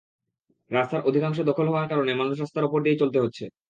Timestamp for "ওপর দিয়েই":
2.67-3.01